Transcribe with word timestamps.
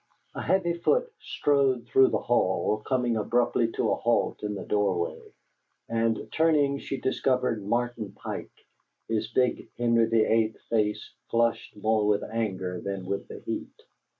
A 0.33 0.41
heavy 0.41 0.73
foot 0.79 1.13
strode 1.19 1.85
through 1.85 2.07
the 2.07 2.17
hall, 2.17 2.79
coming 2.87 3.17
abruptly 3.17 3.71
to 3.73 3.91
a 3.91 3.95
halt 3.97 4.41
in 4.41 4.55
the 4.55 4.65
doorway, 4.65 5.31
and 5.87 6.27
turning, 6.31 6.79
she 6.79 6.99
discovered 6.99 7.63
Martin 7.63 8.11
Pike, 8.13 8.49
his 9.07 9.27
big 9.31 9.69
Henry 9.77 10.07
the 10.07 10.25
Eighth 10.25 10.59
face 10.71 11.11
flushed 11.29 11.75
more 11.77 12.07
with 12.07 12.23
anger 12.23 12.81
than 12.83 13.05
with 13.05 13.27
the 13.27 13.41
heat. 13.41 13.79